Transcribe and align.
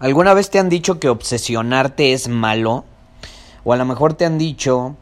¿Alguna 0.00 0.32
vez 0.32 0.48
te 0.48 0.58
han 0.58 0.70
dicho 0.70 0.98
que 0.98 1.10
obsesionarte 1.10 2.14
es 2.14 2.26
malo? 2.26 2.86
O 3.64 3.74
a 3.74 3.76
lo 3.76 3.84
mejor 3.84 4.14
te 4.14 4.24
han 4.24 4.38
dicho 4.38 4.96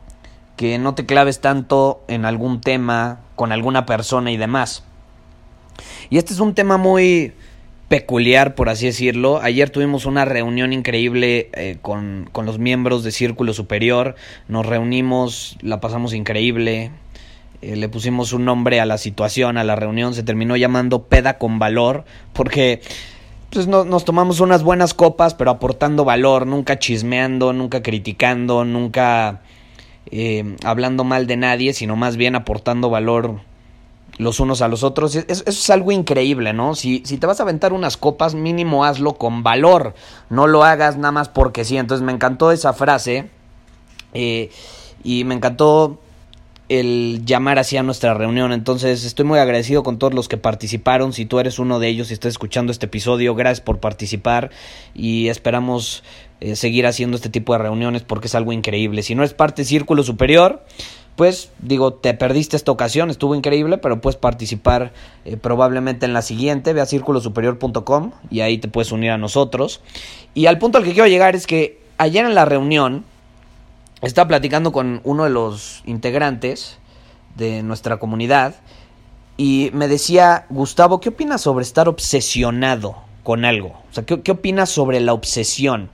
que 0.57 0.77
no 0.79 0.97
te 0.97 1.07
claves 1.07 1.41
tanto 1.41 2.03
en 2.09 2.25
algún 2.25 2.61
tema, 2.61 3.21
con 3.37 3.53
alguna 3.53 3.87
persona 3.87 4.33
y 4.33 4.37
demás. 4.37 4.83
Y 6.11 6.19
este 6.19 6.33
es 6.33 6.41
un 6.41 6.53
tema 6.53 6.79
muy 6.79 7.33
peculiar, 7.87 8.57
por 8.57 8.69
así 8.69 8.87
decirlo. 8.87 9.41
Ayer 9.41 9.71
tuvimos 9.71 10.05
una 10.05 10.25
reunión 10.25 10.73
increíble 10.73 11.49
eh, 11.53 11.79
con, 11.81 12.29
con 12.33 12.45
los 12.45 12.59
miembros 12.59 13.05
de 13.05 13.13
Círculo 13.13 13.53
Superior. 13.53 14.17
Nos 14.49 14.67
reunimos, 14.67 15.59
la 15.63 15.81
pasamos 15.81 16.13
increíble. 16.13 16.91
Eh, 17.63 17.77
le 17.77 17.89
pusimos 17.89 18.33
un 18.33 18.45
nombre 18.45 18.81
a 18.81 18.85
la 18.85 18.99
situación, 18.99 19.59
a 19.59 19.63
la 19.63 19.77
reunión. 19.77 20.13
Se 20.13 20.25
terminó 20.25 20.57
llamando 20.57 21.05
Peda 21.05 21.39
con 21.39 21.61
Valor, 21.61 22.05
porque 22.33 22.81
pues 23.51 23.67
no, 23.67 23.85
nos 23.85 24.05
tomamos 24.05 24.41
unas 24.41 24.63
buenas 24.63 24.95
copas, 24.95 25.35
pero 25.35 25.51
aportando 25.51 26.05
valor, 26.05 26.47
nunca 26.47 26.79
chismeando, 26.79 27.53
nunca 27.53 27.83
criticando, 27.83 28.65
nunca 28.65 29.41
eh, 30.11 30.57
hablando 30.65 31.05
mal 31.05 31.27
de 31.27 31.37
nadie, 31.37 31.73
sino 31.73 31.97
más 31.97 32.17
bien 32.17 32.35
aportando 32.35 32.91
valor 32.91 33.41
los 34.19 34.41
unos 34.41 34.63
a 34.63 34.69
los 34.69 34.83
otros. 34.83 35.15
Eso, 35.15 35.45
es 35.47 35.71
algo 35.71 35.93
increíble, 35.93 36.53
¿no? 36.53 36.75
Si, 36.75 37.03
si 37.05 37.19
te 37.19 37.27
vas 37.27 37.41
a 37.41 37.45
aventar 37.45 37.73
unas 37.73 37.97
copas, 37.97 38.35
mínimo 38.35 38.85
hazlo 38.85 39.15
con 39.15 39.43
valor, 39.43 39.95
no 40.29 40.47
lo 40.47 40.65
hagas 40.65 40.97
nada 40.97 41.13
más 41.13 41.29
porque 41.29 41.65
sí. 41.65 41.77
Entonces 41.79 42.05
me 42.05 42.13
encantó 42.13 42.53
esa 42.53 42.73
frase 42.73 43.31
eh, 44.13 44.51
y 45.03 45.25
me 45.25 45.35
encantó 45.35 45.99
el 46.69 47.23
llamar 47.25 47.59
así 47.59 47.77
a 47.77 47.83
nuestra 47.83 48.15
reunión. 48.15 48.53
Entonces 48.53 49.05
estoy 49.05 49.25
muy 49.25 49.39
agradecido 49.39 49.83
con 49.83 49.99
todos 49.99 50.15
los 50.15 50.29
que 50.29 50.37
participaron. 50.37 51.13
Si 51.13 51.25
tú 51.25 51.39
eres 51.39 51.59
uno 51.59 51.79
de 51.79 51.89
ellos 51.89 52.11
y 52.11 52.15
estás 52.15 52.31
escuchando 52.31 52.73
este 52.73 52.87
episodio, 52.87 53.35
gracias 53.35 53.61
por 53.61 53.79
participar 53.79 54.51
y 54.95 55.29
esperamos 55.29 56.03
eh, 56.41 56.57
seguir 56.57 56.87
haciendo 56.87 57.17
este 57.17 57.31
tipo 57.31 57.53
de 57.53 57.59
reuniones 57.59 58.03
porque 58.03 58.27
es 58.27 58.35
algo 58.35 58.53
increíble. 58.53 59.03
Si 59.03 59.15
no 59.15 59.25
es 59.25 59.35
parte 59.35 59.65
Círculo 59.65 60.03
Superior, 60.03 60.65
pues 61.17 61.51
digo, 61.59 61.95
te 61.95 62.15
perdiste 62.15 62.57
esta 62.57 62.71
ocasión, 62.71 63.11
estuvo 63.11 63.35
increíble, 63.35 63.79
pero 63.79 64.01
puedes 64.01 64.17
participar 64.17 64.93
eh, 65.25 65.37
probablemente 65.37 66.07
en 66.07 66.13
la 66.13 66.23
siguiente. 66.23 66.73
Ve 66.75 66.81
a 66.81 66.87
círculosuperior.com 66.87 68.13
y 68.31 68.41
ahí 68.41 68.59
te 68.59 68.69
puedes 68.69 68.93
unir 68.93 69.11
a 69.11 69.19
nosotros. 69.19 69.81
Y 70.35 70.47
al 70.47 70.59
punto 70.59 70.79
al 70.79 70.85
que 70.85 70.93
quiero 70.93 71.09
llegar 71.09 71.35
es 71.35 71.47
que 71.47 71.81
ayer 71.97 72.25
en 72.25 72.35
la 72.35 72.45
reunión 72.45 73.05
estaba 74.03 74.29
platicando 74.29 74.73
con 74.73 75.01
uno 75.05 75.25
de 75.25 75.31
los 75.31 75.83
integrantes 75.87 76.79
de 77.37 77.63
nuestra 77.63 77.99
comunidad 77.99 78.55
y 79.37 79.71
me 79.73 79.87
decía, 79.87 80.47
Gustavo, 80.51 81.01
¿qué 81.01 81.11
opinas 81.11 81.41
sobre 81.43 81.63
estar 81.63 81.89
obsesionado 81.89 82.97
con 83.23 83.45
algo? 83.45 83.69
O 83.69 83.93
sea, 83.95 84.05
¿qué, 84.05 84.33
opinas 84.33 84.69
sobre 84.69 85.01
la 85.01 85.13
obsesión? 85.13 85.91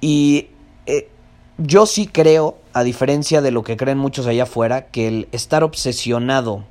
Y 0.00 0.48
eh, 0.86 1.10
yo 1.58 1.84
sí 1.84 2.06
creo, 2.06 2.56
a 2.72 2.82
diferencia 2.82 3.42
de 3.42 3.50
lo 3.50 3.62
que 3.62 3.76
creen 3.76 3.98
muchos 3.98 4.26
allá 4.26 4.44
afuera, 4.44 4.86
que 4.86 5.08
el 5.08 5.28
estar 5.32 5.62
obsesionado 5.62 6.64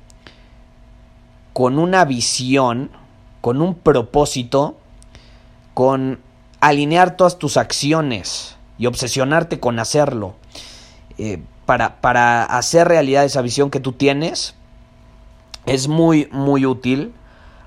con 1.52 1.78
una 1.78 2.04
visión, 2.04 2.90
con 3.40 3.62
un 3.62 3.76
propósito, 3.76 4.76
con 5.74 6.18
alinear 6.60 7.16
todas 7.16 7.38
tus 7.38 7.56
acciones, 7.56 8.56
y 8.78 8.86
obsesionarte 8.86 9.60
con 9.60 9.78
hacerlo 9.78 10.34
eh, 11.18 11.42
para, 11.66 12.00
para 12.00 12.44
hacer 12.44 12.88
realidad 12.88 13.24
esa 13.24 13.42
visión 13.42 13.70
que 13.70 13.80
tú 13.80 13.92
tienes 13.92 14.54
es 15.66 15.88
muy, 15.88 16.28
muy 16.32 16.66
útil. 16.66 17.12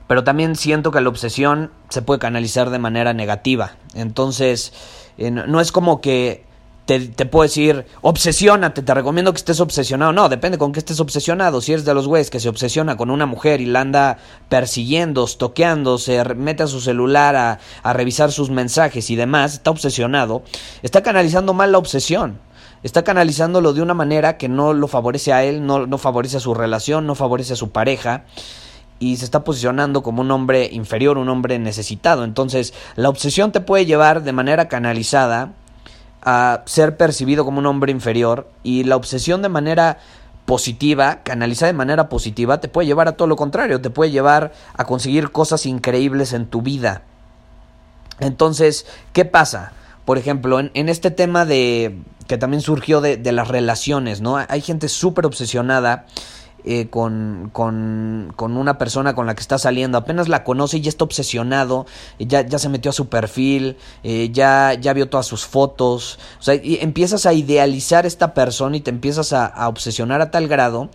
Pero 0.08 0.24
también 0.24 0.56
siento 0.56 0.92
que 0.92 1.02
la 1.02 1.10
obsesión 1.10 1.72
se 1.90 2.04
puede 2.04 2.20
canalizar 2.20 2.70
de 2.70 2.78
manera 2.78 3.14
negativa. 3.14 3.72
Entonces, 3.96 4.72
eh, 5.18 5.32
no 5.32 5.60
es 5.60 5.72
como 5.72 6.00
que 6.00 6.46
te, 6.85 7.00
te, 7.00 7.25
puedo 7.25 7.44
decir, 7.44 7.85
obsesiónate, 8.01 8.84
te 8.84 8.94
recomiendo 8.94 9.34
que 9.34 9.38
estés 9.38 9.59
obsesionado. 9.59 10.13
No, 10.13 10.29
depende 10.29 10.57
con 10.57 10.72
qué 10.72 10.79
estés 10.79 11.00
obsesionado. 11.00 11.62
Si 11.62 11.73
eres 11.73 11.85
de 11.85 11.94
los 11.94 12.07
güeyes 12.07 12.29
que 12.29 12.40
se 12.40 12.50
obsesiona 12.50 12.96
con 12.96 13.09
una 13.09 13.25
mujer 13.25 13.62
y 13.62 13.66
la 13.66 13.81
anda 13.81 14.18
persiguiendo, 14.50 15.25
toqueando, 15.28 15.97
se 15.97 16.23
mete 16.35 16.63
a 16.63 16.68
su 16.68 16.81
celular 16.81 17.35
a, 17.35 17.59
a 17.81 17.94
revisar 17.94 18.31
sus 18.31 18.51
mensajes 18.51 19.09
y 19.09 19.16
demás, 19.16 19.56
está 19.56 19.72
obsesionado, 19.72 20.44
está 20.84 21.01
canalizando 21.01 21.53
mal 21.53 21.72
la 21.72 21.79
obsesión. 21.79 22.40
Está 22.84 23.03
canalizándolo 23.03 23.73
de 23.73 23.81
una 23.81 23.96
manera 23.96 24.38
que 24.38 24.47
no 24.47 24.73
lo 24.73 24.88
favorece 24.88 25.34
a 25.34 25.44
él, 25.44 25.66
no, 25.66 25.88
no 25.88 25.97
favorece 25.97 26.38
a 26.38 26.40
su 26.40 26.53
relación, 26.53 27.07
no 27.07 27.16
favorece 27.16 27.53
a 27.53 27.56
su 27.56 27.72
pareja 27.72 28.25
y 29.00 29.17
se 29.17 29.25
está 29.25 29.44
posicionando 29.44 30.03
como 30.03 30.22
un 30.22 30.29
hombre 30.29 30.69
inferior, 30.72 31.17
un 31.17 31.29
hombre 31.29 31.57
necesitado. 31.57 32.23
Entonces, 32.23 32.75
la 32.96 33.09
obsesión 33.09 33.52
te 33.52 33.59
puede 33.59 33.88
llevar 33.88 34.23
de 34.23 34.34
manera 34.34 34.67
canalizada 34.67 35.53
a 36.25 36.63
ser 36.66 36.97
percibido 36.97 37.46
como 37.46 37.59
un 37.59 37.68
hombre 37.68 37.91
inferior 37.91 38.50
y 38.63 38.84
la 38.84 38.96
obsesión 38.96 39.44
de 39.44 39.50
manera 39.50 40.00
positiva, 40.46 41.22
canalizada 41.24 41.72
de 41.72 41.78
manera 41.78 42.09
positiva, 42.09 42.59
te 42.59 42.68
puede 42.68 42.88
llevar 42.88 43.08
a 43.08 43.13
todo 43.13 43.28
lo 43.28 43.36
contrario, 43.36 43.80
te 43.80 43.90
puede 43.90 44.12
llevar 44.12 44.52
a 44.75 44.85
conseguir 44.85 45.31
cosas 45.31 45.66
increíbles 45.66 46.34
en 46.34 46.47
tu 46.47 46.62
vida. 46.62 47.03
Entonces, 48.19 48.85
¿qué 49.14 49.25
pasa? 49.25 49.74
Por 50.03 50.18
ejemplo, 50.18 50.59
en, 50.59 50.90
este 50.90 51.12
tema 51.12 51.46
de 51.46 52.00
que 52.28 52.38
también 52.38 52.62
surgió 52.62 53.02
de, 53.02 53.18
de 53.18 53.31
las 53.31 53.47
relaciones, 53.47 54.22
¿no? 54.22 54.38
Hay 54.38 54.62
gente 54.62 54.90
súper 54.90 55.25
obsesionada 55.25 56.06
eh, 56.68 56.88
con, 56.90 57.52
con, 57.53 58.34
con, 58.36 58.58
una 58.58 58.80
persona 58.80 59.14
con 59.14 59.28
la 59.28 59.36
que 59.36 59.42
está 59.42 59.59
saliendo, 59.59 60.00
apenas 60.00 60.28
la 60.28 60.44
conoce 60.44 60.78
y 60.78 60.81
ya 60.81 60.90
está 60.90 61.03
obsesionado, 61.03 61.86
ya, 62.18 62.42
ya 62.42 62.58
se 62.58 62.70
metió 62.70 62.90
a 62.90 62.94
su 62.94 63.08
perfil, 63.08 63.78
eh, 64.03 64.31
ya, 64.34 64.74
ya 64.74 64.94
vio 64.94 65.08
todas 65.08 65.28
sus 65.28 65.46
fotos, 65.46 66.18
o 66.40 66.42
sea, 66.42 66.56
y 66.56 66.80
empiezas 66.81 67.28
a 67.28 67.34
idealizar 67.34 68.08
esta 68.08 68.34
persona 68.34 68.78
y 68.78 68.81
te 68.81 68.90
empiezas 68.90 69.31
a, 69.31 69.70
obsesionar 69.70 70.22
a 70.22 70.31
tal 70.31 70.48
grado 70.48 70.90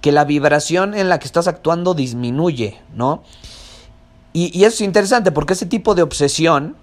que 0.00 0.10
la 0.10 0.24
vibración 0.24 0.92
en 0.92 1.08
la 1.08 1.20
que 1.20 1.26
estás 1.26 1.46
actuando 1.46 1.94
disminuye, 1.94 2.80
¿no? 2.92 3.22
Y, 4.32 4.50
y 4.58 4.64
eso 4.64 4.74
es 4.74 4.80
interesante 4.80 5.30
porque 5.30 5.52
ese 5.52 5.66
tipo 5.66 5.94
de 5.94 6.02
obsesión, 6.02 6.74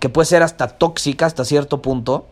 que 0.00 0.08
puede 0.08 0.24
ser 0.24 0.42
hasta 0.42 0.68
tóxica 0.68 1.26
hasta 1.26 1.44
cierto 1.44 1.82
punto, 1.82 2.26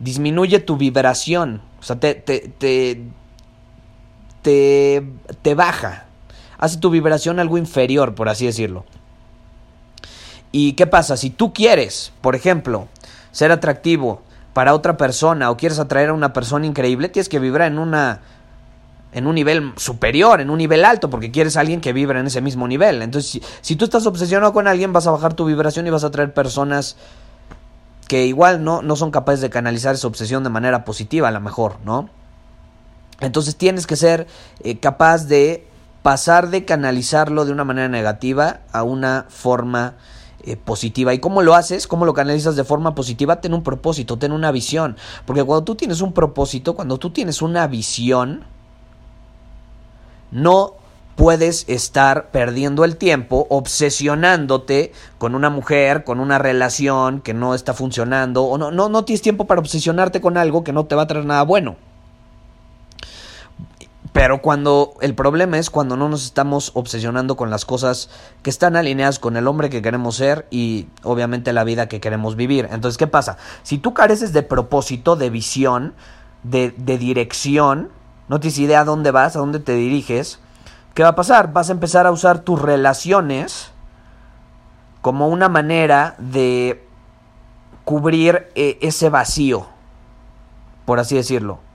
disminuye 0.00 0.58
tu 0.58 0.76
vibración, 0.76 1.62
o 1.78 1.84
sea, 1.84 2.00
te 2.00 3.04
te, 4.42 5.06
te 5.42 5.54
baja, 5.54 6.06
hace 6.58 6.78
tu 6.78 6.90
vibración 6.90 7.38
algo 7.38 7.58
inferior, 7.58 8.14
por 8.14 8.28
así 8.28 8.46
decirlo. 8.46 8.84
¿Y 10.52 10.72
qué 10.72 10.86
pasa? 10.86 11.16
Si 11.16 11.30
tú 11.30 11.52
quieres, 11.52 12.12
por 12.20 12.34
ejemplo, 12.34 12.88
ser 13.32 13.52
atractivo 13.52 14.22
para 14.52 14.74
otra 14.74 14.96
persona 14.96 15.50
o 15.50 15.56
quieres 15.56 15.78
atraer 15.78 16.10
a 16.10 16.12
una 16.12 16.32
persona 16.32 16.66
increíble, 16.66 17.08
tienes 17.08 17.28
que 17.28 17.38
vibrar 17.38 17.70
en 17.70 17.78
una 17.78 18.20
en 19.12 19.26
un 19.26 19.34
nivel 19.34 19.72
superior, 19.76 20.40
en 20.40 20.50
un 20.50 20.58
nivel 20.58 20.84
alto, 20.84 21.10
porque 21.10 21.32
quieres 21.32 21.56
a 21.56 21.60
alguien 21.60 21.80
que 21.80 21.92
vibra 21.92 22.20
en 22.20 22.28
ese 22.28 22.40
mismo 22.40 22.68
nivel. 22.68 23.02
Entonces, 23.02 23.30
si, 23.30 23.42
si, 23.60 23.74
tú 23.74 23.84
estás 23.84 24.06
obsesionado 24.06 24.52
con 24.52 24.68
alguien, 24.68 24.92
vas 24.92 25.08
a 25.08 25.10
bajar 25.10 25.34
tu 25.34 25.44
vibración 25.46 25.84
y 25.88 25.90
vas 25.90 26.04
a 26.04 26.08
atraer 26.08 26.32
personas 26.32 26.96
que 28.06 28.26
igual 28.26 28.62
no, 28.62 28.82
no 28.82 28.96
son 28.96 29.10
capaces 29.10 29.40
de 29.40 29.50
canalizar 29.50 29.94
esa 29.94 30.06
obsesión 30.06 30.44
de 30.44 30.50
manera 30.50 30.84
positiva, 30.84 31.28
a 31.28 31.30
lo 31.32 31.40
mejor, 31.40 31.78
¿no? 31.84 32.08
Entonces 33.20 33.56
tienes 33.56 33.86
que 33.86 33.96
ser 33.96 34.26
eh, 34.62 34.78
capaz 34.78 35.26
de 35.26 35.66
pasar 36.02 36.48
de 36.48 36.64
canalizarlo 36.64 37.44
de 37.44 37.52
una 37.52 37.64
manera 37.64 37.88
negativa 37.88 38.60
a 38.72 38.82
una 38.82 39.26
forma 39.28 39.94
eh, 40.42 40.56
positiva. 40.56 41.12
¿Y 41.12 41.18
cómo 41.18 41.42
lo 41.42 41.54
haces? 41.54 41.86
¿Cómo 41.86 42.06
lo 42.06 42.14
canalizas 42.14 42.56
de 42.56 42.64
forma 42.64 42.94
positiva? 42.94 43.40
Ten 43.40 43.52
un 43.52 43.62
propósito, 43.62 44.18
ten 44.18 44.32
una 44.32 44.50
visión. 44.50 44.96
Porque 45.26 45.44
cuando 45.44 45.64
tú 45.64 45.74
tienes 45.74 46.00
un 46.00 46.12
propósito, 46.12 46.74
cuando 46.74 46.96
tú 46.96 47.10
tienes 47.10 47.42
una 47.42 47.66
visión, 47.66 48.44
no 50.30 50.74
puedes 51.16 51.68
estar 51.68 52.30
perdiendo 52.30 52.86
el 52.86 52.96
tiempo 52.96 53.46
obsesionándote 53.50 54.92
con 55.18 55.34
una 55.34 55.50
mujer, 55.50 56.04
con 56.04 56.18
una 56.18 56.38
relación 56.38 57.20
que 57.20 57.34
no 57.34 57.54
está 57.54 57.74
funcionando, 57.74 58.44
o 58.44 58.56
no, 58.56 58.70
no, 58.70 58.88
no 58.88 59.04
tienes 59.04 59.20
tiempo 59.20 59.46
para 59.46 59.60
obsesionarte 59.60 60.22
con 60.22 60.38
algo 60.38 60.64
que 60.64 60.72
no 60.72 60.86
te 60.86 60.94
va 60.94 61.02
a 61.02 61.06
traer 61.06 61.26
nada 61.26 61.42
bueno. 61.42 61.76
Pero 64.12 64.42
cuando 64.42 64.94
el 65.00 65.14
problema 65.14 65.58
es 65.58 65.70
cuando 65.70 65.96
no 65.96 66.08
nos 66.08 66.24
estamos 66.24 66.72
obsesionando 66.74 67.36
con 67.36 67.48
las 67.48 67.64
cosas 67.64 68.10
que 68.42 68.50
están 68.50 68.74
alineadas 68.74 69.20
con 69.20 69.36
el 69.36 69.46
hombre 69.46 69.70
que 69.70 69.82
queremos 69.82 70.16
ser 70.16 70.48
y 70.50 70.88
obviamente 71.04 71.52
la 71.52 71.62
vida 71.62 71.88
que 71.88 72.00
queremos 72.00 72.34
vivir. 72.34 72.68
Entonces, 72.72 72.98
¿qué 72.98 73.06
pasa? 73.06 73.36
Si 73.62 73.78
tú 73.78 73.94
careces 73.94 74.32
de 74.32 74.42
propósito, 74.42 75.14
de 75.14 75.30
visión, 75.30 75.94
de, 76.42 76.72
dirección, 76.76 77.90
no 78.28 78.40
tienes 78.40 78.58
idea 78.58 78.80
a 78.80 78.84
dónde 78.84 79.12
vas, 79.12 79.36
a 79.36 79.38
dónde 79.38 79.60
te 79.60 79.74
diriges, 79.74 80.40
¿qué 80.94 81.04
va 81.04 81.10
a 81.10 81.14
pasar? 81.14 81.52
Vas 81.52 81.68
a 81.68 81.72
empezar 81.72 82.06
a 82.06 82.10
usar 82.10 82.40
tus 82.40 82.60
relaciones 82.60 83.70
como 85.02 85.28
una 85.28 85.48
manera 85.48 86.16
de 86.18 86.84
cubrir 87.84 88.48
eh, 88.56 88.76
ese 88.82 89.08
vacío, 89.08 89.68
por 90.84 90.98
así 90.98 91.14
decirlo 91.14 91.69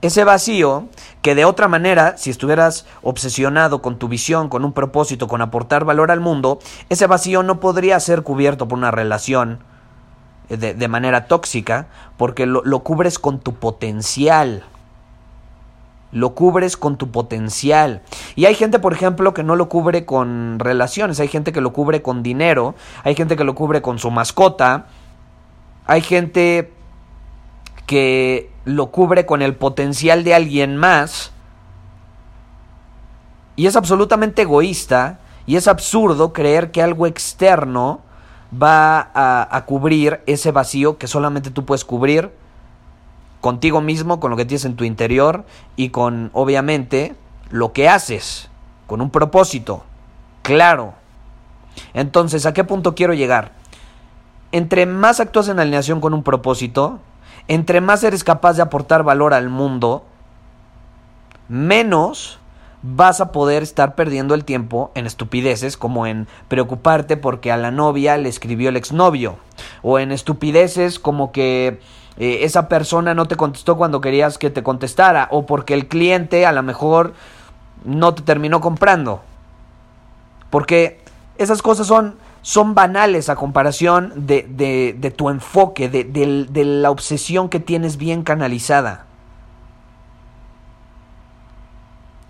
ese 0.00 0.24
vacío 0.24 0.88
que 1.22 1.34
de 1.34 1.44
otra 1.44 1.66
manera, 1.66 2.16
si 2.16 2.30
estuvieras 2.30 2.86
obsesionado 3.02 3.82
con 3.82 3.98
tu 3.98 4.08
visión, 4.08 4.48
con 4.48 4.64
un 4.64 4.72
propósito, 4.72 5.26
con 5.26 5.42
aportar 5.42 5.84
valor 5.84 6.10
al 6.10 6.20
mundo, 6.20 6.60
ese 6.88 7.06
vacío 7.06 7.42
no 7.42 7.58
podría 7.58 7.98
ser 7.98 8.22
cubierto 8.22 8.68
por 8.68 8.78
una 8.78 8.92
relación 8.92 9.58
eh, 10.48 10.56
de, 10.56 10.88
manera 10.88 11.26
tóxica, 11.26 11.88
porque 12.16 12.46
lo, 12.46 12.62
lo 12.64 12.80
cubres 12.80 13.18
con 13.18 13.40
tu 13.40 13.54
potencial. 13.54 14.62
Lo 16.12 16.34
cubres 16.34 16.76
con 16.76 16.96
tu 16.96 17.10
potencial. 17.10 18.00
Y 18.36 18.46
hay 18.46 18.54
gente, 18.54 18.78
por 18.78 18.92
ejemplo, 18.92 19.34
que 19.34 19.42
no 19.42 19.56
lo 19.56 19.68
cubre 19.68 20.06
con 20.06 20.58
relaciones, 20.60 21.18
hay 21.18 21.28
gente 21.28 21.52
que 21.52 21.60
lo 21.60 21.72
cubre 21.72 22.02
con 22.02 22.22
dinero, 22.22 22.76
hay 23.02 23.14
gente 23.16 23.36
que 23.36 23.44
lo 23.44 23.54
cubre 23.56 23.82
con 23.82 23.98
su 23.98 24.10
mascota, 24.10 24.86
hay 25.86 26.02
gente 26.02 26.72
que 27.88 28.50
lo 28.66 28.88
cubre 28.88 29.24
con 29.24 29.40
el 29.40 29.56
potencial 29.56 30.22
de 30.22 30.34
alguien 30.34 30.76
más. 30.76 31.32
Y 33.56 33.66
es 33.66 33.76
absolutamente 33.76 34.42
egoísta 34.42 35.20
y 35.46 35.56
es 35.56 35.66
absurdo 35.66 36.34
creer 36.34 36.70
que 36.70 36.82
algo 36.82 37.06
externo 37.06 38.02
va 38.52 39.10
a, 39.14 39.64
cubrir 39.64 40.20
ese 40.26 40.52
vacío 40.52 40.98
que 40.98 41.06
solamente 41.06 41.50
tú 41.50 41.64
puedes 41.64 41.86
cubrir 41.86 42.30
contigo 43.40 43.80
mismo, 43.80 44.20
con 44.20 44.30
lo 44.30 44.36
que 44.36 44.44
tienes 44.44 44.66
en 44.66 44.76
tu 44.76 44.84
interior 44.84 45.46
y 45.74 45.88
con, 45.88 46.30
obviamente, 46.34 47.14
lo 47.48 47.72
que 47.72 47.88
haces, 47.88 48.50
con 48.86 49.00
un 49.00 49.08
propósito. 49.08 49.82
Claro. 50.42 50.92
Entonces, 51.94 52.44
¿a 52.44 52.52
qué 52.52 52.64
punto 52.64 52.94
quiero 52.94 53.14
llegar? 53.14 53.52
Entre 54.52 54.84
más 54.84 55.20
actúas 55.20 55.48
en 55.48 55.58
alineación 55.58 56.02
con 56.02 56.12
un 56.12 56.22
propósito, 56.22 57.00
entre 57.48 57.80
más 57.80 58.04
eres 58.04 58.24
capaz 58.24 58.54
de 58.54 58.62
aportar 58.62 59.02
valor 59.02 59.34
al 59.34 59.48
mundo, 59.48 60.04
menos 61.48 62.38
vas 62.82 63.20
a 63.20 63.32
poder 63.32 63.62
estar 63.62 63.94
perdiendo 63.94 64.34
el 64.34 64.44
tiempo 64.44 64.92
en 64.94 65.06
estupideces 65.06 65.76
como 65.76 66.06
en 66.06 66.28
preocuparte 66.46 67.16
porque 67.16 67.50
a 67.50 67.56
la 67.56 67.70
novia 67.70 68.16
le 68.16 68.28
escribió 68.28 68.68
el 68.68 68.76
exnovio 68.76 69.36
o 69.82 69.98
en 69.98 70.12
estupideces 70.12 71.00
como 71.00 71.32
que 71.32 71.80
eh, 72.18 72.40
esa 72.42 72.68
persona 72.68 73.14
no 73.14 73.26
te 73.26 73.36
contestó 73.36 73.76
cuando 73.76 74.00
querías 74.00 74.38
que 74.38 74.50
te 74.50 74.62
contestara 74.62 75.28
o 75.30 75.46
porque 75.46 75.74
el 75.74 75.88
cliente 75.88 76.46
a 76.46 76.52
lo 76.52 76.62
mejor 76.62 77.14
no 77.84 78.14
te 78.14 78.22
terminó 78.22 78.60
comprando. 78.60 79.22
Porque 80.50 81.00
esas 81.36 81.62
cosas 81.62 81.86
son 81.86 82.16
son 82.42 82.74
banales 82.74 83.28
a 83.28 83.36
comparación 83.36 84.26
de, 84.26 85.14
tu 85.16 85.28
enfoque, 85.28 85.88
de, 85.88 86.04
de 86.04 86.64
la 86.64 86.90
obsesión 86.90 87.48
que 87.48 87.60
tienes 87.60 87.96
bien 87.96 88.22
canalizada. 88.22 89.06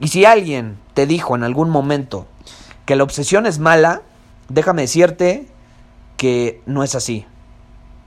Y 0.00 0.08
si 0.08 0.24
alguien 0.24 0.78
te 0.94 1.06
dijo 1.06 1.34
en 1.34 1.42
algún 1.42 1.70
momento 1.70 2.26
que 2.84 2.96
la 2.96 3.02
obsesión 3.02 3.46
es 3.46 3.58
mala, 3.58 4.02
déjame 4.48 4.82
decirte 4.82 5.48
que 6.16 6.62
no 6.66 6.82
es 6.82 6.94
así. 6.94 7.26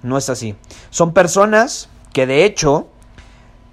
No 0.03 0.17
es 0.17 0.29
así. 0.29 0.55
Son 0.89 1.13
personas 1.13 1.89
que 2.13 2.25
de 2.25 2.45
hecho 2.45 2.87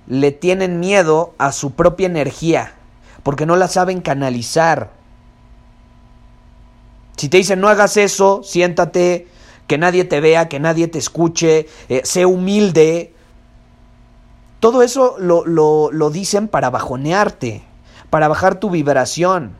le 0.06 0.32
tienen 0.32 0.80
miedo 0.80 1.34
a 1.38 1.52
su 1.52 1.72
propia 1.72 2.06
energía, 2.06 2.74
porque 3.22 3.46
no 3.46 3.56
la 3.56 3.68
saben 3.68 4.00
canalizar. 4.00 4.90
Si 7.18 7.28
te 7.28 7.36
dicen 7.36 7.60
no 7.60 7.68
hagas 7.68 7.96
eso, 7.96 8.42
siéntate, 8.44 9.26
que 9.66 9.76
nadie 9.76 10.04
te 10.04 10.20
vea, 10.20 10.48
que 10.48 10.60
nadie 10.60 10.86
te 10.86 10.98
escuche, 10.98 11.66
eh, 11.88 12.00
sé 12.04 12.24
humilde. 12.24 13.12
Todo 14.60 14.82
eso 14.82 15.16
lo, 15.18 15.44
lo, 15.44 15.90
lo 15.92 16.10
dicen 16.10 16.46
para 16.46 16.70
bajonearte, 16.70 17.62
para 18.08 18.28
bajar 18.28 18.60
tu 18.60 18.70
vibración. 18.70 19.56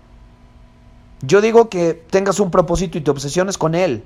Yo 1.21 1.41
digo 1.41 1.69
que 1.69 1.95
tengas 1.95 2.39
un 2.39 2.53
propósito 2.53 2.97
y 2.97 3.01
te 3.01 3.11
obsesiones 3.11 3.59
con 3.59 3.75
él. 3.75 4.05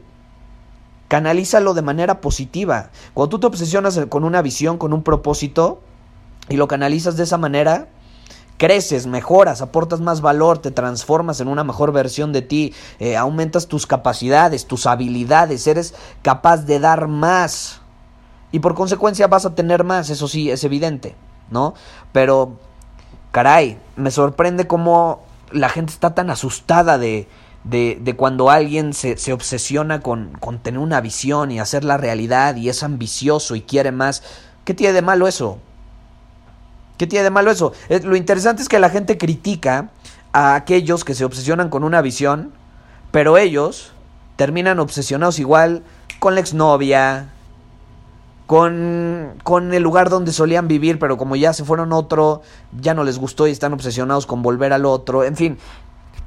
Canalízalo 1.09 1.75
de 1.75 1.83
manera 1.83 2.23
positiva. 2.23 2.89
Cuando 3.13 3.29
tú 3.29 3.39
te 3.41 3.47
obsesionas 3.49 4.01
con 4.09 4.25
una 4.25 4.41
visión, 4.41 4.79
con 4.79 4.95
un 4.95 5.03
propósito, 5.03 5.83
y 6.49 6.57
lo 6.57 6.69
canalizas 6.69 7.19
de 7.19 7.25
esa 7.25 7.37
manera, 7.37 7.89
creces, 8.63 9.09
mejoras, 9.09 9.61
aportas 9.61 10.01
más 10.01 10.21
valor, 10.21 10.59
te 10.59 10.71
transformas 10.71 11.41
en 11.41 11.49
una 11.49 11.65
mejor 11.65 11.91
versión 11.91 12.33
de 12.33 12.43
ti, 12.43 12.73
eh, 13.01 13.17
aumentas 13.17 13.67
tus 13.67 13.89
capacidades, 13.89 14.67
tus 14.67 14.87
habilidades, 14.87 15.67
eres 15.67 15.95
capaz 16.23 16.59
de 16.59 16.79
dar 16.79 17.09
más. 17.09 17.81
Y 18.53 18.61
por 18.61 18.77
consecuencia 18.77 19.27
vas 19.27 19.47
a 19.47 19.57
tener 19.57 19.83
más, 19.83 20.11
eso 20.11 20.29
sí, 20.29 20.49
es 20.49 20.63
evidente, 20.63 21.17
¿no? 21.51 21.75
Pero, 22.13 22.53
caray, 23.33 23.81
me 23.97 24.13
sorprende 24.13 24.69
cómo 24.69 25.25
la 25.51 25.69
gente 25.69 25.93
está 25.93 26.15
tan 26.15 26.31
asustada 26.31 26.99
de, 26.99 27.27
de, 27.65 27.99
de 28.01 28.15
cuando 28.15 28.49
alguien 28.49 28.93
se, 28.93 29.17
se 29.17 29.33
obsesiona 29.33 30.03
con, 30.03 30.35
con 30.39 30.61
tener 30.61 30.79
una 30.79 31.01
visión 31.01 31.51
y 31.51 31.59
hacer 31.59 31.83
la 31.83 31.97
realidad 31.97 32.55
y 32.55 32.69
es 32.69 32.85
ambicioso 32.85 33.57
y 33.57 33.63
quiere 33.63 33.91
más. 33.91 34.23
¿Qué 34.65 34.73
tiene 34.73 34.93
de 34.93 35.03
malo 35.03 35.27
eso? 35.27 35.59
¿Qué 37.03 37.09
tiene 37.09 37.25
de 37.25 37.31
malo 37.31 37.51
eso? 37.51 37.73
Eh, 37.89 37.99
lo 38.05 38.15
interesante 38.15 38.63
es 38.63 38.69
que 38.69 38.79
la 38.79 38.89
gente 38.89 39.19
critica 39.19 39.91
a 40.33 40.55
aquellos 40.55 41.05
que 41.05 41.17
se 41.17 41.25
obsesionan 41.25 41.69
con 41.69 41.83
una 41.83 42.01
visión, 42.01 42.53
pero 43.11 43.39
ellos 43.39 43.91
terminan 44.37 44.79
obsesionados 44.79 45.41
igual 45.41 45.83
con 46.21 46.37
la 46.37 46.41
exnovia, 46.41 47.27
con, 48.47 49.33
con 49.43 49.75
el 49.75 49.83
lugar 49.83 50.11
donde 50.11 50.31
solían 50.33 50.69
vivir, 50.69 51.01
pero 51.01 51.19
como 51.19 51.35
ya 51.35 51.53
se 51.53 51.65
fueron 51.65 51.93
otro, 51.93 52.43
ya 52.81 52.95
no 52.95 53.03
les 53.03 53.19
gustó 53.19 53.49
y 53.49 53.51
están 53.51 53.73
obsesionados 53.73 54.25
con 54.25 54.41
volver 54.41 54.73
al 54.73 54.87
otro. 54.87 55.25
En 55.25 55.35
fin, 55.35 55.59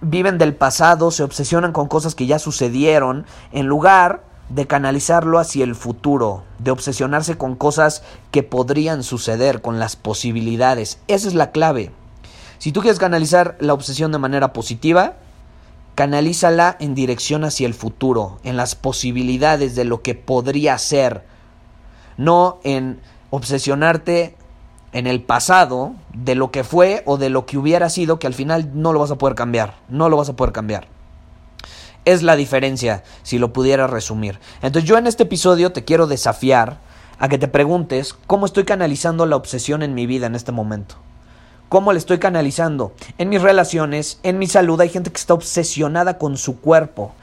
viven 0.01 0.37
del 0.37 0.55
pasado, 0.55 1.09
se 1.09 1.23
obsesionan 1.23 1.71
con 1.71 1.87
cosas 1.87 2.15
que 2.15 2.25
ya 2.25 2.37
sucedieron, 2.37 3.25
en 3.53 3.67
lugar 3.67 4.23
de 4.49 4.67
canalizarlo 4.67 5.39
hacia 5.39 5.63
el 5.63 5.75
futuro, 5.75 6.43
de 6.59 6.71
obsesionarse 6.71 7.37
con 7.37 7.55
cosas 7.55 8.03
que 8.31 8.43
podrían 8.43 9.03
suceder, 9.03 9.61
con 9.61 9.79
las 9.79 9.95
posibilidades. 9.95 10.99
Esa 11.07 11.27
es 11.27 11.33
la 11.33 11.51
clave. 11.51 11.91
Si 12.59 12.71
tú 12.71 12.81
quieres 12.81 12.99
canalizar 12.99 13.57
la 13.59 13.73
obsesión 13.73 14.11
de 14.11 14.19
manera 14.19 14.53
positiva, 14.53 15.15
canalízala 15.95 16.77
en 16.79 16.95
dirección 16.95 17.43
hacia 17.43 17.67
el 17.67 17.73
futuro, 17.73 18.39
en 18.43 18.57
las 18.57 18.75
posibilidades 18.75 19.75
de 19.75 19.85
lo 19.85 20.01
que 20.01 20.15
podría 20.15 20.77
ser, 20.77 21.25
no 22.17 22.59
en 22.63 22.99
obsesionarte 23.31 24.35
en 24.93 25.07
el 25.07 25.21
pasado 25.21 25.93
de 26.13 26.35
lo 26.35 26.51
que 26.51 26.63
fue 26.63 27.03
o 27.05 27.17
de 27.17 27.29
lo 27.29 27.45
que 27.45 27.57
hubiera 27.57 27.89
sido 27.89 28.19
que 28.19 28.27
al 28.27 28.33
final 28.33 28.71
no 28.73 28.93
lo 28.93 28.99
vas 28.99 29.11
a 29.11 29.17
poder 29.17 29.35
cambiar, 29.35 29.75
no 29.89 30.07
lo 30.07 30.17
vas 30.17 30.29
a 30.29 30.35
poder 30.35 30.53
cambiar 30.53 30.94
es 32.05 32.23
la 32.23 32.35
diferencia, 32.35 33.03
si 33.23 33.39
lo 33.39 33.51
pudiera 33.51 33.87
resumir. 33.87 34.39
Entonces 34.61 34.87
yo 34.87 34.97
en 34.97 35.07
este 35.07 35.23
episodio 35.23 35.71
te 35.71 35.83
quiero 35.83 36.07
desafiar 36.07 36.79
a 37.19 37.27
que 37.27 37.37
te 37.37 37.47
preguntes 37.47 38.15
cómo 38.27 38.45
estoy 38.45 38.63
canalizando 38.63 39.25
la 39.25 39.35
obsesión 39.35 39.83
en 39.83 39.93
mi 39.93 40.05
vida 40.05 40.27
en 40.27 40.35
este 40.35 40.51
momento. 40.51 40.95
¿Cómo 41.69 41.91
le 41.91 41.99
estoy 41.99 42.19
canalizando? 42.19 42.93
En 43.17 43.29
mis 43.29 43.41
relaciones, 43.41 44.19
en 44.23 44.37
mi 44.37 44.47
salud, 44.47 44.79
hay 44.79 44.89
gente 44.89 45.11
que 45.11 45.17
está 45.17 45.33
obsesionada 45.33 46.17
con 46.17 46.37
su 46.37 46.59
cuerpo 46.59 47.13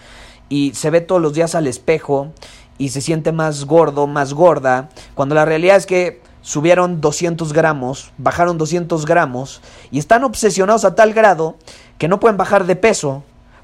y 0.49 0.73
se 0.75 0.91
ve 0.91 1.01
todos 1.01 1.23
los 1.23 1.33
días 1.33 1.55
al 1.55 1.67
espejo 1.67 2.33
y 2.77 2.89
se 2.89 3.01
siente 3.01 3.31
más 3.31 3.65
gordo, 3.65 4.07
más 4.07 4.35
gorda, 4.35 4.89
cuando 5.15 5.35
la 5.35 5.45
realidad 5.45 5.77
es 5.77 5.87
que 5.87 6.21
subieron 6.41 7.01
200 7.01 7.53
gramos, 7.53 8.11
bajaron 8.19 8.59
200 8.59 9.07
gramos 9.07 9.62
y 9.93 10.01
están 10.01 10.25
obsesionados 10.25 10.85
a 10.85 10.97
tal 10.97 11.15
grado 11.15 11.57
que 11.99 12.09
no 12.09 12.19
pueden 12.19 12.37
bajar 12.37 12.67
de 12.67 12.75
peso 12.75 13.23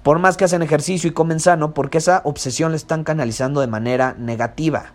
por 0.08 0.20
más 0.20 0.38
que 0.38 0.46
hacen 0.46 0.62
ejercicio 0.62 1.10
y 1.10 1.12
comen 1.12 1.38
sano, 1.38 1.74
porque 1.74 1.98
esa 1.98 2.22
obsesión 2.24 2.70
la 2.70 2.78
están 2.78 3.04
canalizando 3.04 3.60
de 3.60 3.66
manera 3.66 4.14
negativa. 4.18 4.86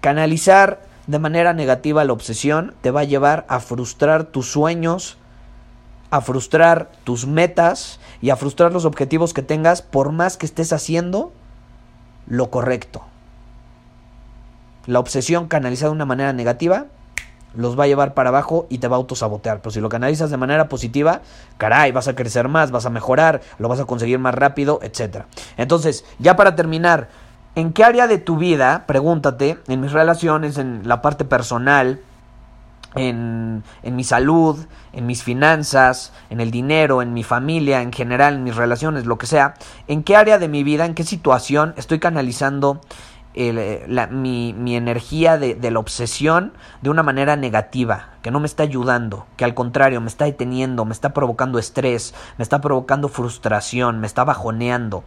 Canalizar 0.00 0.80
de 1.08 1.18
manera 1.18 1.54
negativa 1.54 2.04
la 2.04 2.12
obsesión 2.12 2.76
te 2.80 2.92
va 2.92 3.00
a 3.00 3.04
llevar 3.04 3.44
a 3.48 3.58
frustrar 3.58 4.26
tus 4.26 4.48
sueños, 4.52 5.18
a 6.12 6.20
frustrar 6.20 6.92
tus 7.02 7.26
metas 7.26 7.98
y 8.20 8.30
a 8.30 8.36
frustrar 8.36 8.72
los 8.72 8.84
objetivos 8.84 9.34
que 9.34 9.42
tengas 9.42 9.82
por 9.82 10.12
más 10.12 10.36
que 10.36 10.46
estés 10.46 10.72
haciendo 10.72 11.32
lo 12.28 12.48
correcto. 12.52 13.02
La 14.86 15.00
obsesión 15.00 15.48
canalizada 15.48 15.90
de 15.90 15.96
una 15.96 16.06
manera 16.06 16.32
negativa 16.32 16.86
los 17.54 17.78
va 17.78 17.84
a 17.84 17.86
llevar 17.86 18.14
para 18.14 18.30
abajo 18.30 18.66
y 18.68 18.78
te 18.78 18.88
va 18.88 18.96
a 18.96 18.98
autosabotear. 18.98 19.60
Pero 19.60 19.70
si 19.70 19.80
lo 19.80 19.88
canalizas 19.88 20.30
de 20.30 20.36
manera 20.36 20.68
positiva, 20.68 21.20
caray, 21.58 21.92
vas 21.92 22.08
a 22.08 22.14
crecer 22.14 22.48
más, 22.48 22.70
vas 22.70 22.86
a 22.86 22.90
mejorar, 22.90 23.40
lo 23.58 23.68
vas 23.68 23.80
a 23.80 23.84
conseguir 23.84 24.18
más 24.18 24.34
rápido, 24.34 24.80
etc. 24.82 25.24
Entonces, 25.56 26.04
ya 26.18 26.36
para 26.36 26.56
terminar, 26.56 27.08
¿en 27.54 27.72
qué 27.72 27.84
área 27.84 28.06
de 28.06 28.18
tu 28.18 28.36
vida, 28.36 28.84
pregúntate, 28.86 29.58
en 29.68 29.80
mis 29.80 29.92
relaciones, 29.92 30.58
en 30.58 30.82
la 30.84 31.02
parte 31.02 31.24
personal, 31.24 32.00
en, 32.94 33.62
en, 33.82 33.96
mi 33.96 34.04
salud, 34.04 34.66
en 34.92 35.06
mis 35.06 35.22
finanzas, 35.22 36.12
en 36.28 36.40
el 36.40 36.50
dinero, 36.50 37.00
en 37.00 37.14
mi 37.14 37.22
familia, 37.22 37.80
en 37.80 37.92
general, 37.92 38.34
en 38.34 38.44
mis 38.44 38.56
relaciones, 38.56 39.06
lo 39.06 39.16
que 39.16 39.26
sea, 39.26 39.54
en 39.88 40.02
qué 40.02 40.16
área 40.16 40.38
de 40.38 40.48
mi 40.48 40.62
vida, 40.62 40.84
en 40.84 40.94
qué 40.94 41.04
situación 41.04 41.72
estoy 41.76 42.00
canalizando 42.00 42.80
eh, 43.34 43.86
mi, 44.10 44.76
energía 44.76 45.38
de, 45.38 45.54
de, 45.54 45.70
la 45.70 45.78
obsesión 45.78 46.52
de 46.82 46.90
una 46.90 47.02
manera 47.02 47.36
negativa, 47.36 48.10
que 48.22 48.30
no 48.30 48.40
me 48.40 48.46
está 48.46 48.62
ayudando, 48.62 49.26
que 49.36 49.44
al 49.44 49.54
contrario 49.54 50.00
me 50.00 50.08
está 50.08 50.26
deteniendo, 50.26 50.84
me 50.84 50.92
está 50.92 51.14
provocando 51.14 51.58
estrés, 51.58 52.14
me 52.36 52.42
está 52.42 52.60
provocando 52.60 53.08
frustración, 53.08 54.00
me 54.00 54.06
está 54.06 54.24
bajoneando. 54.24 55.04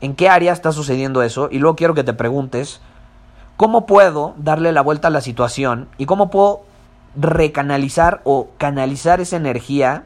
¿En 0.00 0.14
qué 0.14 0.28
área 0.28 0.52
está 0.52 0.70
sucediendo 0.70 1.22
eso? 1.22 1.48
Y 1.50 1.58
luego 1.58 1.76
quiero 1.76 1.94
que 1.94 2.04
te 2.04 2.12
preguntes, 2.12 2.80
¿cómo 3.56 3.86
puedo 3.86 4.34
darle 4.36 4.72
la 4.72 4.82
vuelta 4.82 5.08
a 5.08 5.10
la 5.10 5.20
situación 5.20 5.88
y 5.98 6.06
cómo 6.06 6.30
puedo 6.30 6.62
recanalizar 7.16 8.20
o 8.24 8.50
canalizar 8.58 9.20
esa 9.20 9.36
energía 9.36 10.04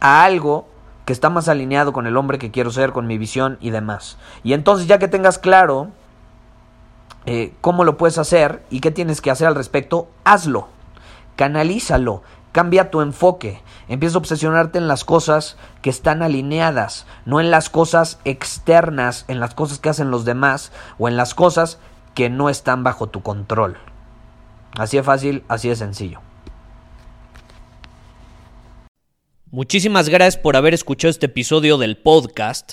a 0.00 0.24
algo 0.24 0.68
que 1.04 1.12
está 1.12 1.30
más 1.30 1.48
alineado 1.48 1.92
con 1.92 2.06
el 2.06 2.16
hombre 2.16 2.38
que 2.38 2.50
quiero 2.50 2.70
ser, 2.70 2.92
con 2.92 3.06
mi 3.06 3.18
visión 3.18 3.58
y 3.60 3.70
demás. 3.70 4.16
Y 4.44 4.52
entonces 4.52 4.86
ya 4.86 4.98
que 4.98 5.08
tengas 5.08 5.38
claro 5.38 5.88
eh, 7.32 7.54
cómo 7.60 7.84
lo 7.84 7.96
puedes 7.96 8.18
hacer 8.18 8.60
y 8.70 8.80
qué 8.80 8.90
tienes 8.90 9.20
que 9.20 9.30
hacer 9.30 9.46
al 9.46 9.54
respecto, 9.54 10.10
hazlo, 10.24 10.66
canalízalo, 11.36 12.24
cambia 12.50 12.90
tu 12.90 13.02
enfoque, 13.02 13.62
empieza 13.86 14.16
a 14.16 14.18
obsesionarte 14.18 14.78
en 14.78 14.88
las 14.88 15.04
cosas 15.04 15.56
que 15.80 15.90
están 15.90 16.24
alineadas, 16.24 17.06
no 17.26 17.38
en 17.38 17.52
las 17.52 17.70
cosas 17.70 18.18
externas, 18.24 19.26
en 19.28 19.38
las 19.38 19.54
cosas 19.54 19.78
que 19.78 19.90
hacen 19.90 20.10
los 20.10 20.24
demás 20.24 20.72
o 20.98 21.06
en 21.06 21.16
las 21.16 21.34
cosas 21.34 21.78
que 22.16 22.30
no 22.30 22.50
están 22.50 22.82
bajo 22.82 23.06
tu 23.06 23.22
control. 23.22 23.76
Así 24.76 24.96
de 24.96 25.04
fácil, 25.04 25.44
así 25.46 25.68
de 25.68 25.76
sencillo. 25.76 26.20
Muchísimas 29.52 30.08
gracias 30.08 30.36
por 30.36 30.56
haber 30.56 30.74
escuchado 30.74 31.10
este 31.10 31.26
episodio 31.26 31.78
del 31.78 31.96
podcast. 31.96 32.72